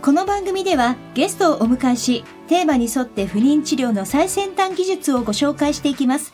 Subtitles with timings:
[0.00, 6.32] この番組ではゲストをお迎えしテーマに沿って不妊治療の最先端技術をご紹介していきます。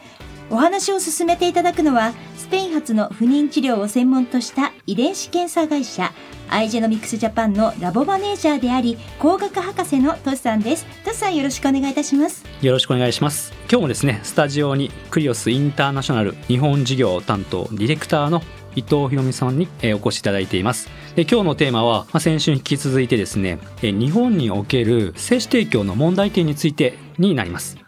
[0.50, 6.12] お話を進めていただくのはスペイン発の不妊治療を専門とした遺伝子検査会社
[6.50, 10.84] アイジェノミクスジャパンのラボマネージャーであり工学博士のトシさんです。
[11.02, 12.44] トシさんよろしくお願いいたします。
[12.60, 13.54] よろしくお願いします。
[13.70, 18.42] 今日もですねスタジオにクリオスインターナショナル日本事業担当ディレクターの
[18.76, 20.88] 伊藤博美さんにお越しいただいています。
[21.14, 27.78] で今日のテーマは、まあ、先週に引き続いてですね日本における精子提供の問題点についてになります。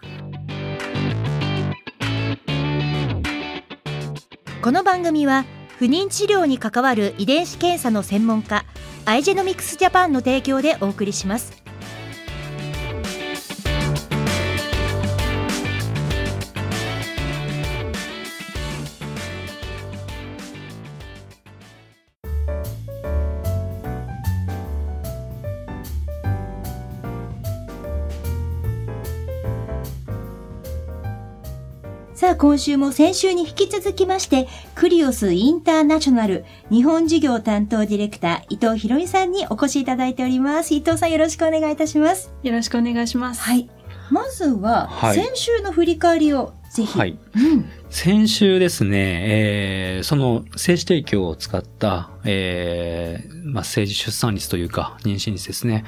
[4.63, 5.45] この番組は
[5.79, 8.65] 不妊治療に関わる遺伝子検査の専門家
[9.05, 11.66] アイジェノミクスジャパンの提供でお送りします。
[32.37, 40.75] 今週も先週に引き続きましてクリオスインターナショナル日本事業担当ディレクター伊藤博美さんにお越しいただいております。
[40.75, 42.33] 伊藤さんよろしくお願いいたします。
[42.43, 43.41] よろしくお願いします。
[43.41, 43.71] はい。
[44.11, 55.85] まずは先週の振り返りをぜひ、はい、うん、先週ですね、えー、その精子提供を使った、えー、まあ、政治出産率というか妊娠率ですね。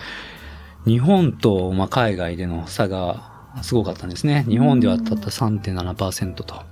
[0.85, 4.44] 日本と、まあ、海外での差がすごかったんですね。
[4.48, 6.62] 日本ではたった3.7%と。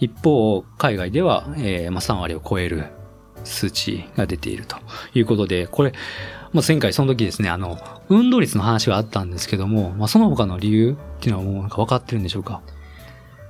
[0.00, 2.86] 一方、海外では、えーまあ、3割を超える
[3.44, 4.76] 数値が出ていると
[5.14, 5.92] いうことで、これ、
[6.52, 12.62] まあ、前回その時ですね、あの、運動率の話はあったんですけども、まあ、その他の理由っていうのはもうなんか分かってるんでしょうか？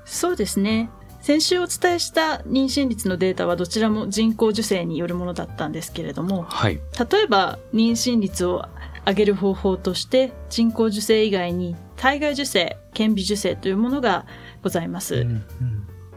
[0.05, 0.91] そうですね。
[1.21, 8.65] 先週お伝えした妊娠率のデータはどちらも人工授精によるものだったんですけれども、はい、例えば妊娠率を
[9.09, 14.27] 上げる方法として人工授精以外に体外受精顕微授精というものが
[14.63, 15.45] ございます、うんうん、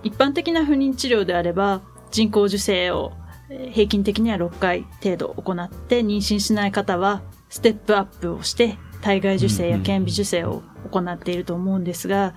[0.03, 1.81] 一般的な不妊治療であれば
[2.11, 3.13] 人工授精を
[3.71, 12.35] 平均的には6回程度行って妊娠しない方はステップアップをして体外受精や顕微授精を行っていると思うんですが、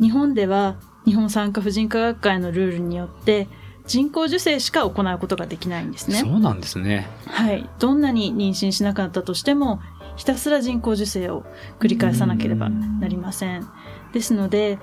[0.00, 3.48] 日本では日本産科婦人科学会のルールによって
[3.90, 6.20] 人工授精しか行うことができないんですね。
[6.20, 7.08] そうなんですね。
[7.26, 7.68] はい。
[7.80, 9.80] どんなに妊娠しなかったとしても、
[10.14, 11.44] ひたすら人工授精を
[11.80, 13.68] 繰り返さなければなりません。
[14.12, 14.78] ですので、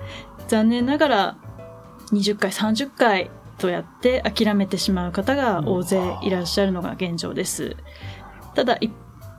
[0.48, 1.36] 残念ながら
[2.12, 7.76] 20回、30回とやって諦めてしまう方が大勢いらっしゃるのが現状です。
[8.54, 8.78] ただ、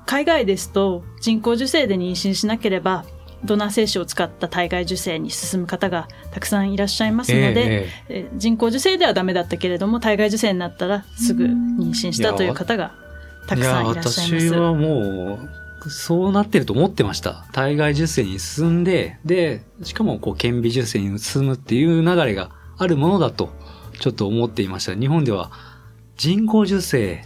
[0.07, 3.05] 海外ですと人工授精で妊娠しなければ
[3.43, 12.93] ドナー精子を使った体外受精に進む方がたくさんいらっしゃいますので、えーえー、人工授精ではダメだったけれども体外受精になったらすぐ妊娠したという方が
[13.47, 14.49] たくさんいらっしゃいます。
[14.49, 15.49] 私はもう
[15.87, 17.45] そうなってると思ってました。
[17.53, 23.49] 体外受精に進んで、で、しかもこう、顕微受精に進むっていう流れがあるものだと、
[23.99, 24.93] ちょっと思っていました。
[24.93, 25.51] 日本では
[26.17, 27.23] 人工授精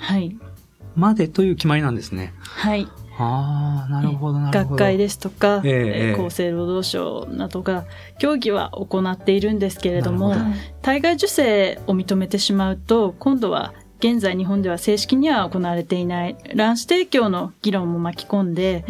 [0.95, 2.33] までという決まりなんですね。
[2.41, 2.87] はい。
[2.87, 4.39] ああ、なるほど。
[4.39, 7.85] 学会ですとか、えー、厚生労働省などが
[8.17, 10.39] 協議は行っているんですけれども、ど。
[10.81, 18.83] 体外受精を認めてしまうと、今度は現在日本では正式には行われていない卵子提供の議論も巻き込んで、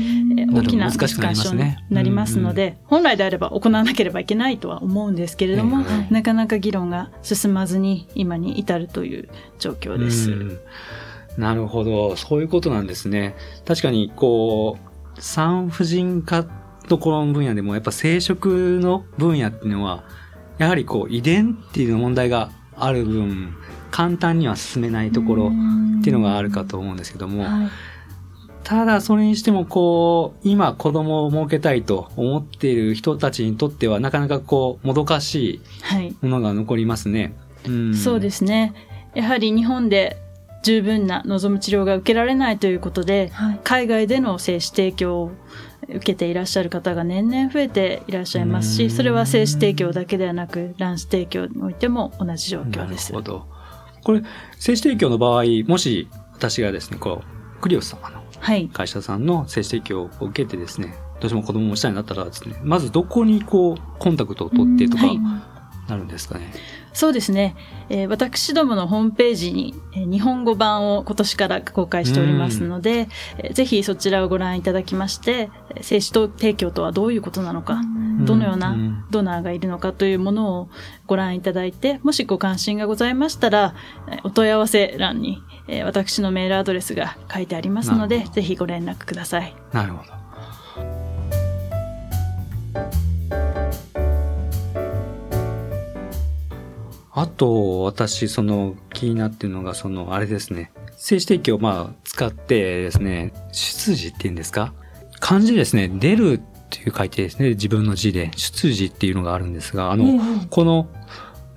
[0.51, 9.29] 大きなディスカッションになりますので、本来であれば行わなければいけないとは思うんですけれども、なかなか議論が進まずに今に至るという
[9.59, 10.31] 状況です。
[11.37, 12.15] なるほど。
[12.15, 13.35] そういうことなんですね。
[13.65, 14.77] 確かに、こ
[15.17, 16.45] う、産婦人科
[16.87, 20.03] とこの分野でも、やっぱ生殖の分野っていうのは、
[20.57, 23.55] やはりこう、遺伝っていう問題がある分、
[23.91, 25.51] 簡単には進めないところ
[25.99, 27.69] っていうのがあるかと思うんですけども、はい、
[28.63, 35.61] ただそれにしてもこう、今子供を設けたいと思っている人たちにとってはなかなかこう、もどかし
[35.99, 37.35] いものが残りますね。
[37.65, 38.73] はい、うそうですね。
[39.13, 40.17] やはり日本で
[40.63, 45.31] 十分な望む治療が受けられないということで、はい、海外での精子提供を
[45.89, 53.11] 受けていらっしゃる方が年々増えていらっしゃいますし、それは精子提供だけではなく、卵子提供においても同じ状況です。
[53.11, 53.45] なるほど。
[54.03, 54.21] これ、
[54.57, 57.21] 精子提供の場合、もし私がですね、こ
[57.57, 58.23] う、クリオス様の
[58.71, 65.19] 会社さんの精子提供を受けてですね、はい、どうしても子供をしたいなったらですね、まずどこにこう、コンタクトを取ってとかはい、
[65.89, 66.53] なるんですかね。
[66.93, 67.55] そうですね、
[67.89, 73.07] えー私どものホームページに、えー日本語版を今年から公開しておりますので、
[73.39, 77.81] えーぜひそちらをご覧いただきまして、えー精子と提供とはどういうことなのか、
[78.25, 79.05] どのよううなん。
[79.11, 80.69] ドナーがいるのかというものを
[81.07, 83.73] ご覧いただいて、もしご関心がございましたら、
[84.09, 89.55] えーお問い合わせ欄に、えー私のメールアドレスが書いてありますのでぜひご連絡ください。
[89.71, 90.22] なるほど。
[97.15, 100.71] あと、私、その、気になってるのが、その、あれですね。
[100.97, 104.73] 精子提供をまあ、使ってですね、出自っていうんですか？
[105.19, 110.87] 漢字でですね、出るっていう書いてですね、自分の字で、出自っていうのがあるんですが、あの、ええこの、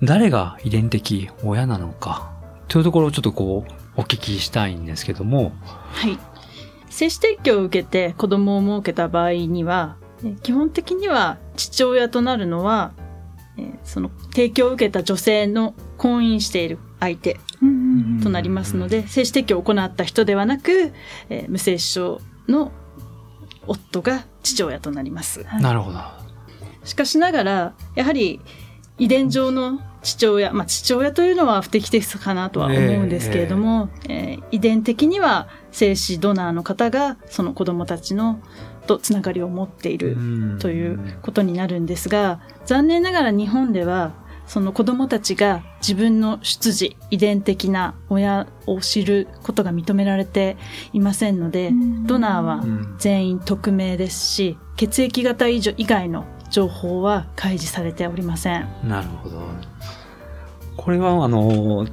[0.03, 2.31] 誰が遺伝的親なのか、
[2.67, 5.53] というところをちょっとこう、お聞きしたいんですけども、
[5.91, 6.19] はい。
[6.91, 12.93] 精子提供を受けて子供を設けた場合には、えー基本的には父親となるのは、
[13.57, 17.39] えーその提供を受けた女性の婚姻している相手
[18.21, 20.93] となりますので、精子提供を行った人ではなく、
[21.29, 22.71] えー無精子症の
[23.65, 25.45] 夫が父親となります。
[25.61, 25.99] なるほど。
[26.83, 28.39] しかしながら、やはり
[28.97, 38.39] 遺伝上の父親、まあ父親というのは不適切かなとは思うんですけれども、えー遺伝的には精子ドナーの方がその子供たちの
[38.87, 40.17] とつながりを持っている
[40.59, 44.13] ということになるんですが、残念ながら日本では
[44.47, 50.57] その子供たちが自分の出自、遺伝的な親を知ることが認められて
[50.93, 51.71] いませんので、
[52.05, 58.67] ドナーはうん全員匿名ですし、血液型以上以外の情報は開示されておりません。
[58.87, 59.41] なるほど。
[60.77, 61.85] これは、あの、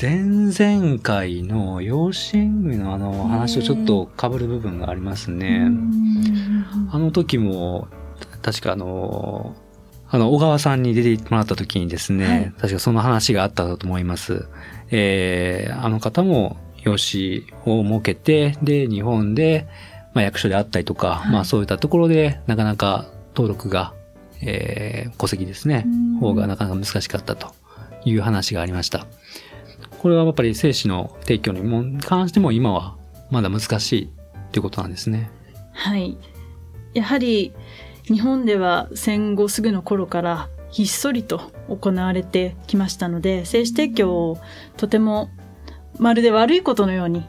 [0.00, 5.68] 前々回の養子縁組のあの話とちょっと被る部分がありますね。
[6.92, 7.88] あの時も、
[8.40, 9.56] 確かあの、
[10.08, 14.46] あの、小川さんに出てもらった時にですね、はい確かその話があったと思います。
[14.92, 19.66] えー、あの方も養子を設けて、で、日本で、
[20.14, 23.94] まあ、役所であったりとか、まあ、そういったところで、なかなか登録が、
[24.42, 25.84] えー、戸籍ですね、
[26.20, 27.52] 方がなかなか難しかったと
[28.04, 29.08] いう話がありました。
[29.98, 32.96] これはやっぱり精子の提供にも関しても今は
[33.30, 35.30] まだ難しいっていうことなんですね。
[35.72, 36.16] はい。
[36.94, 37.52] やはり
[38.04, 44.38] 日本では戦後すぐの頃からひっそりと行われてきましたので、精子提供を
[44.76, 45.30] とても
[45.98, 47.26] まるで悪いことのように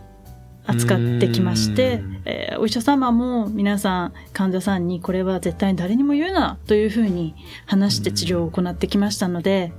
[0.66, 7.34] 扱ってきましてうん、えーお医者様も皆さん患者さんにこれは絶対に誰にも言うなというふうに
[7.66, 9.72] 話して治療を行ってきましたので、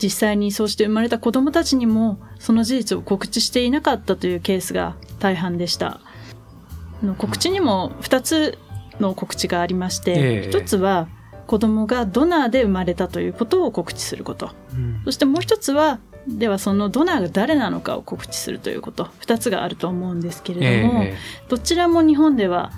[0.00, 6.00] 実際にそうして生まれた子供たちにもその事実を告知していなかったというケースが大半でした。
[7.18, 8.58] 告知にも2つ
[9.00, 10.16] の告知がありまして、え
[10.46, 11.08] え1つは
[11.46, 14.50] 子供がドナーで生まれたということを告知すること。
[15.04, 15.98] そしてもう一つは、
[16.28, 19.04] ではそのドナーが誰なのかを告知するということ。
[19.20, 21.16] 2つがあると思うんですけれども、え
[21.48, 22.72] どちらも日本では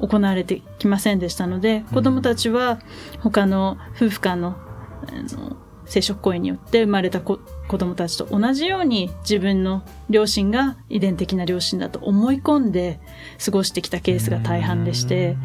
[0.00, 2.80] 行われてきませんでしたので、子供たちは
[3.20, 4.56] 他の夫婦間の
[5.06, 5.56] あの
[5.88, 7.38] 生殖行為によって生まれた子
[7.68, 12.98] 子供たちと同じように自分の両親が遺伝的な両親だと思い込んで
[13.44, 15.36] 過ごしてきたケースが大半でして、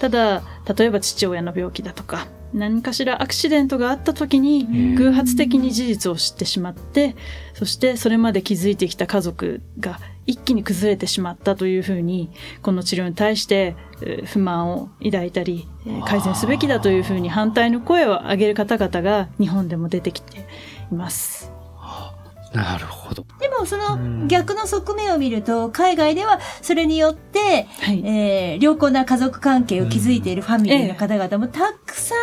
[0.00, 0.42] ただ、
[0.76, 7.14] 例えば父親の病気だとか、何かしらアクシデントがあった時に偶発的に事実を知ってしまって、
[7.54, 12.30] そしてそれまで築いてきた家族が一気に崩れてしまったというふうに、
[12.62, 20.46] この治療に対してえー不満を抱いたり、えー改善すべきだというふうに反対の声を上げる方々が日本でも出てきて
[20.90, 21.52] います。
[22.54, 23.26] なるほど。
[23.40, 28.02] でもそうんの逆の側面を見ると、海外ではそれによって、はい。
[28.04, 32.14] えー良好な家族関係を築いているファミリーの方々もたくさ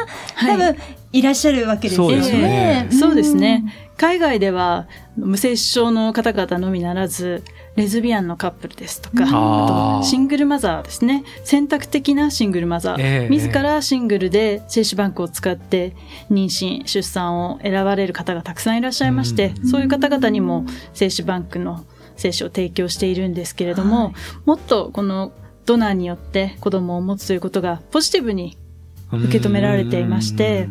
[0.43, 0.75] ん、多分
[1.11, 2.87] いらっしゃるわけですよそうですねね。
[2.91, 3.63] そうですね。
[3.97, 7.43] 海外では無精子症の方々のみならず、
[7.77, 11.23] レズビアンのカップルですとか、うんあとシングルマザーですね。
[11.43, 12.97] 選択的なシングルマザー。
[12.99, 15.95] ええ自らシングルで精子バンクを使って
[16.29, 24.13] 妊娠、出産を選ばれる方がたくさんいらっしゃいまして、うんそういう方々にも精子バンクの精子を提供しているんですけれども、はい
[24.45, 25.31] もっとこの
[25.65, 28.55] ドナーによって子供を持つということがポジティブに
[29.11, 30.69] 受け止められていまして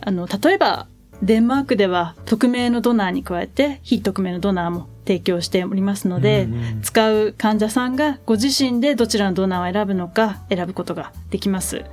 [0.00, 0.86] あの、例えば、
[1.22, 11.84] デンマークでは匿名のドナーに加えて非匿名のドナーも提供しておりますので、うん使う患者さんがご自身でどちらのドナーを選ぶのか選ぶことができます。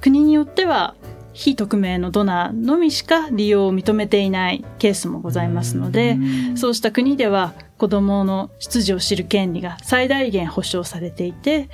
[0.00, 0.94] 国によっては
[1.32, 6.18] 非匿名のドナーのみしか利用を認めていないケースもございますので、
[6.54, 11.68] そうした国では子供の出自を知る権利が最大限保障されていて、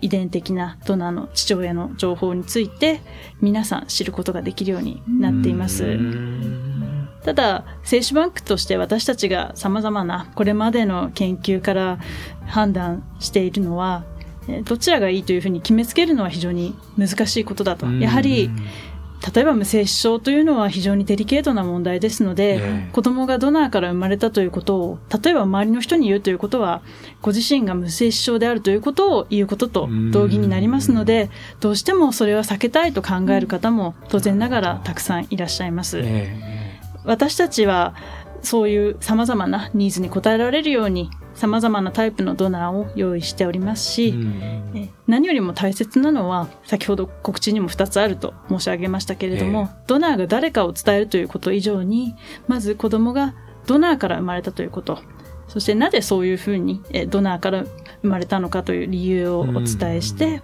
[0.00, 3.00] 遺伝的なドナーの父親の情報について
[3.40, 5.98] 皆さん知ることができるようになっています。
[7.24, 11.98] ただ、精子バンクとして私たちが様々なこれまでの研究から
[12.46, 14.04] 判断しているのは、
[14.48, 17.86] えーどちらがいいというふうに決めつけるのは非常に難しいことだと。
[17.86, 18.48] やはり、
[19.34, 22.58] 例えば無精子症というのは非常にデリケートな問題ですので、え
[22.88, 22.90] え。
[22.92, 26.82] 子供がドナーから生まれたということを、例えば周りの人に言うということは、
[27.20, 36.00] ご自身が無精子症であるということを言うことと同義になりますので、どうしてもそれは避けたいと考える方も当然ながらたくさんいらっしゃいます。
[36.02, 36.78] え。
[37.04, 37.94] 私たちは
[38.42, 52.14] そういう様々なニーズに応えられるように様々なタイプのドナーを用意しておりますえし、うんえ何よりも大切なのは先ほど告知にも2つあると申し上げましたけれども、ドナーが誰かを伝えるということ以上に
[52.48, 53.34] まず子供が
[53.66, 54.98] ドナーから生まれたということ。
[55.46, 57.64] そしてなぜそういうふうにえドナーから
[58.02, 60.42] 生まれたのかという理由をお伝えして、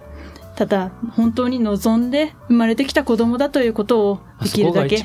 [0.55, 4.97] ただ本当に望んで生まれてきた子供だということをできるだけ。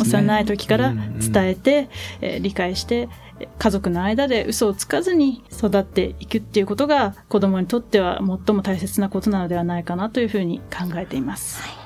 [0.00, 1.88] 幼い時から伝えて、
[2.20, 3.08] えー理解して
[3.40, 11.58] えー家族の間で嘘をつかずに育っていくっていうことが子供にとっては最も大切なことなのではないかなというふうに考えています。
[11.58, 11.85] さあ、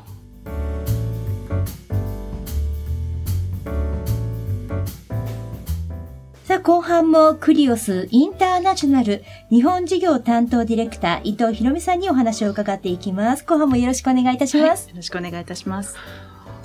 [6.70, 13.44] 後半もクリオスインターナショナル日本事業担当ディレクター伊藤博美さんにお話を伺っていきます。
[13.44, 14.88] 後半もよろしくお願いいたします。
[14.88, 15.96] よろしくお願いいたします。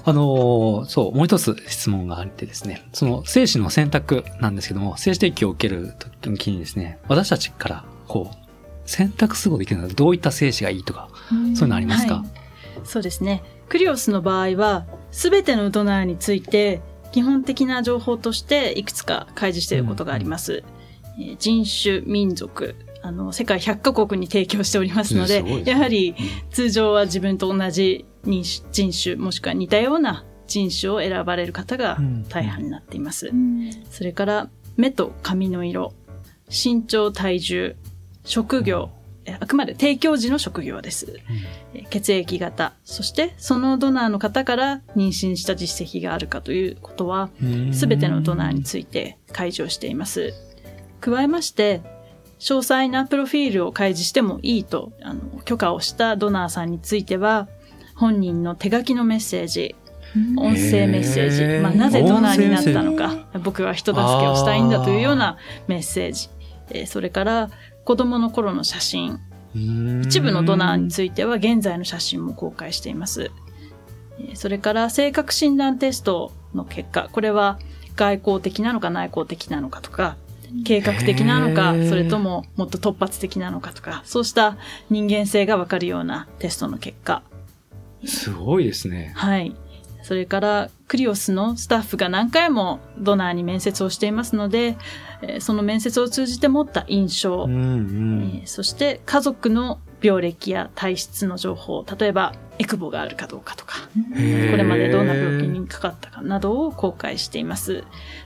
[0.04, 8.36] あのーそう、もう一つ質問があってですね、その精子の選択なんですけども、精子提供を受ける時にですね、私たちから、こう、
[8.86, 12.46] 選択することができるのはどういった精子がいいとか、そういうのありますか、はい
[12.84, 13.42] そうですね。
[13.70, 16.82] クリオスの場合は、すべてのドナーについて、
[17.16, 20.66] 基本的な情報としていくつか開示していることがあります。
[21.18, 26.14] えー人種、民族、あの、世界100カ国に提供しておりますので、でやはり
[26.50, 33.32] 通常は自分と同じ人種人種、もしくは似たような人種を選ばれる方が大半になっています。
[33.90, 35.94] それから、目と髪の色、
[36.50, 37.76] 身長、体重、
[38.26, 38.95] 職業、え
[39.40, 41.20] あくまで提供時の職業です。
[41.74, 47.30] え血液型、そしてそのドナーの方から妊娠した実績があるかということは、
[47.74, 50.34] すべてのドナーについて開示をしています。
[51.02, 51.82] 加えまして、
[52.40, 57.48] 詳細なプロフィールを開示してもいいとあの許可をしたドナーさんについては、
[57.96, 59.76] 本人の手書きのメッセージ、
[60.38, 61.62] 音声メッセージ、へー。
[61.62, 66.30] まあ、なぜドナーになったのか、僕は人助けをしたいんだというようなメッセージ、
[66.70, 67.50] えーそれから
[67.86, 69.20] 子供の頃の写真、
[70.04, 73.32] 一部のドナーについては現在の写真も公開しています。
[74.20, 77.60] えーそれから性格診断テストの結果、これは
[77.96, 80.18] 外交的なのか内向的なのかとか、
[80.64, 84.58] 計画的なのかそれとももっと突発的なのかとか、そうした
[84.90, 87.24] 人間性がわかるようなテストの結果。
[88.06, 89.12] すごいですね。
[89.16, 89.56] はい。
[90.06, 94.78] それから、クリオスのスタッフが何回もドナーに面接をしていますので、
[95.24, 107.84] えーその面接を通じて持った印象、うんうんえーそして家族の病歴や体質の情報、例えばエクボがあるかどうかとか、これまでどんな病気にかかったかなどを公開しています。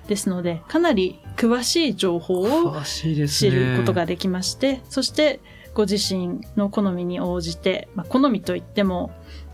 [0.09, 2.73] ですので、かなり詳しい情報を。
[2.83, 5.39] 知ることができまして、そして
[5.73, 9.11] ご自身の好みに応じて、まあ、好みといっても、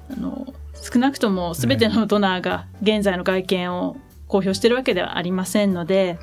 [0.09, 0.47] あの、
[0.81, 6.19] 少なくとも全てのドナーが現在の外見を公表しているわけではありませんので、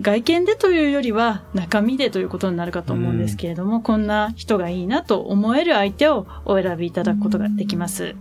[0.00, 8.14] 外見でというよりは中身でということになるかと思うんですけれども、こんな人がいいなと思える相手をお選びいただくことができます。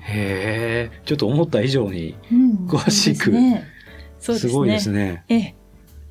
[0.00, 3.32] へえ、ちょっと思った以上にうん詳しく
[4.18, 4.36] そう。
[4.36, 5.24] すごいですね。
[5.28, 5.54] ええ。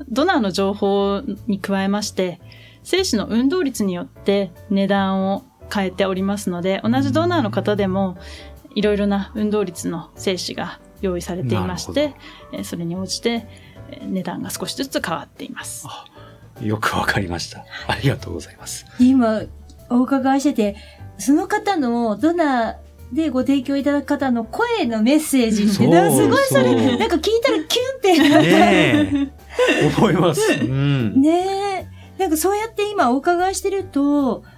[0.10, 2.40] ドナーの情報に加えまして、
[2.84, 8.18] 精子の運動率によって値段を変えておりますので、同じドナーの方でも、
[8.76, 12.14] いろいろな運動率の精子が用意されていまして、
[12.54, 13.48] えーそれに応じて
[13.90, 15.88] えー値段が少しずつ変わっています。
[16.62, 17.66] よくわかりました。
[17.88, 18.86] ありがとうございます。
[19.00, 19.42] 今、
[19.90, 20.76] お伺いしてて、
[21.18, 29.32] その方のドナーでご提供いただく方の声のメッセージって、なんかすごいそれ、なんか聞いたらキュンってね
[29.84, 29.98] え。
[29.98, 30.42] 思います。
[30.54, 31.22] うん。
[31.22, 31.88] ね
[32.18, 32.22] え。
[32.22, 34.52] なんかそうやって今お伺いしてると、ま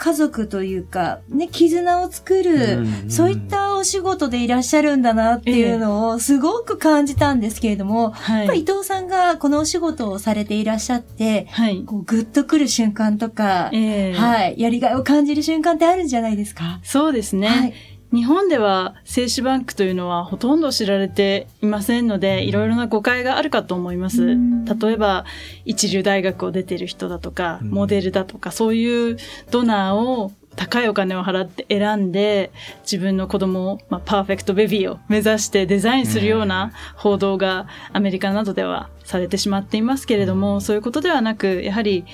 [0.00, 8.38] 家族というか、ね、絆を作る、うんそういったお仕事でいらっしゃるんだなっていうのをすごく感じたんですけれども、はい。
[8.38, 11.84] やっぱり伊藤さんがこのお仕事をされていらっしゃって、はい。
[11.84, 16.80] こうグッとくる瞬間とか、えーはい、やりがいを感じる瞬間ってあるんじゃないですか？
[16.82, 17.48] そうですね。
[17.48, 17.74] はい。
[18.12, 24.26] 日本では精子バンクというのはほとんど知られていませんので、いろいろな誤解があるかと思います。
[24.26, 25.24] 例えば、
[25.64, 29.16] 一流大学を出ている人だとか、モデルだとか、そういう
[29.50, 32.50] ドナーを高いお金を払って選んで、
[32.82, 42.04] 自分の子供を、まあ、パーフェクトベビーを目指してデザインするような報道がアメリカなどではされてしまっていますけれども、そういうことではなく、やはり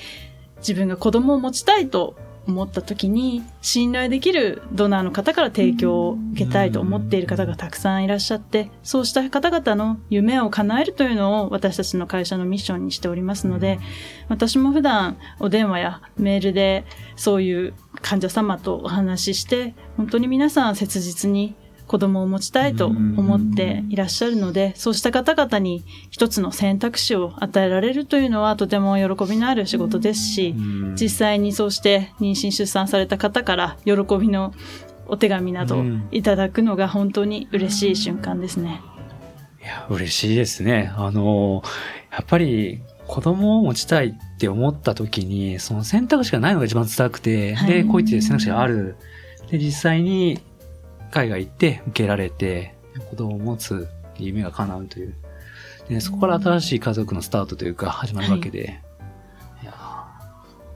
[0.59, 2.15] 自分が子供を持ちたいと
[2.47, 13.79] 思った時に信頼できるドナーの方から提供を受けたいと思っている方がたくさんいらっしゃってそうした方々の夢を叶えるというのを私たちの会社のミッションにしておりますので
[14.29, 16.85] 私も普段お電話やメールで
[17.15, 21.55] そういう患者様とお話しして本当に皆さん切実に
[21.87, 30.53] 子供を持ちたいと思っていらっしゃるので、そうした方々に一つの選択肢を与えられるというのはとても喜びのある仕事ですし、
[30.99, 34.53] 実際にそうして妊娠出産された方から喜びの
[35.07, 38.81] お手紙などいただくのが本当に嬉しい瞬間ですね。
[39.61, 40.91] いや、嬉しいですね。
[40.95, 41.63] あの、
[42.11, 48.97] やっぱり子供を持ちたいって思った時に、その選択肢がないのが一番辛くて、はい、で、こういった選択肢がある。
[49.49, 50.39] で、実際に
[51.11, 52.75] 海外行って受けられて、
[53.09, 53.87] 子供を持つ
[54.17, 55.15] 夢が叶うという。
[55.89, 58.81] でそこから新しい家族のスタートというか始まるわけで。
[59.63, 60.25] は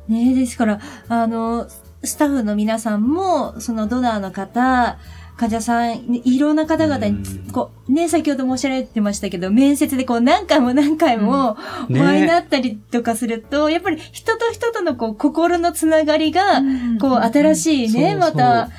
[0.07, 1.67] い、ねですから、あの、
[2.03, 4.97] スタッフの皆さんも、そのドナーの方、
[5.37, 11.57] 患者さん、いろんな方々に、こう、ね、先ほど申し上げてましたけど、面接でこう何回も何回も
[11.89, 16.61] お会いになったりとかすると、やっぱり人と人とのこう、心のつながりが、
[16.99, 18.69] こう、新しいね、また、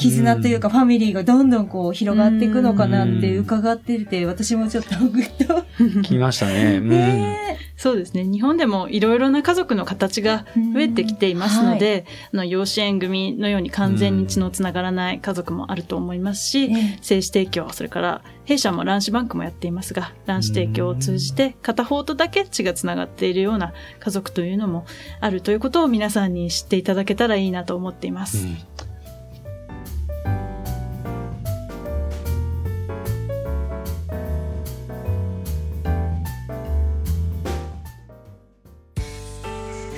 [0.00, 6.02] 絆というかファミリーがどんどんこう広がっていくのかなって伺ってて、私もちょっとぐっと。
[6.02, 6.80] 来ましたね。
[6.80, 8.24] ねそうですね。
[8.24, 12.04] 日本でもいろいろな家族の形が増えてきていますので、はい、
[12.34, 24.84] あの養子縁組のように完全に血のつながらない家族もあると思いますし、精子提供、それから弊社も卵子バンクもやっていますが、卵子提供を通じて片方とだけ血がつながっているような家族というのも
[25.20, 28.46] あるということを皆さんに知っていただけたらいいなと思っています。
[28.46, 28.69] うん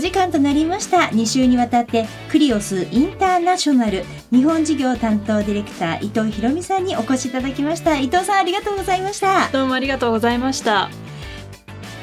[0.00, 1.10] 時間となりました。
[1.12, 7.98] 2週にわたってクリオスインターナショナル日本事業担当ディレクター伊藤博美さんにお越しいただきました。
[7.98, 9.48] 伊藤さんありがとうございました。
[9.52, 10.90] どうもありがとうございました。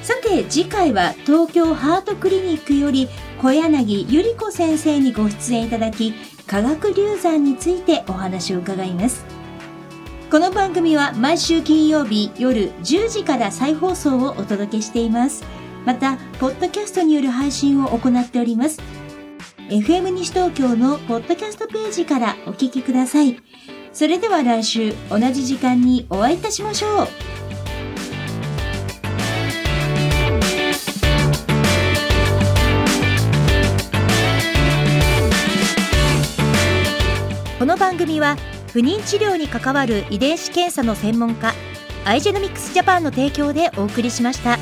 [0.03, 3.09] さて次回は東京ハートクリニックより
[3.41, 6.13] 小柳ゆり子先生にご出演いただき
[6.45, 9.25] 化学流産についてお話を伺います。
[10.29, 15.56] この番組は毎週金曜日夜10時から再放送をお届けしています。
[15.87, 18.81] また、ポッドキャストによる配信を行っております。
[19.69, 23.41] FM 西東京のポッドキャストページからお聞きください。
[23.93, 27.07] それでは来週同じ時間にお会いいたしましょう。
[37.59, 38.35] この番組は
[38.73, 41.53] 不妊治療に関わる遺伝子検査の専門家
[42.03, 44.57] アイジェノミクスジャパンの提供でお送りしました。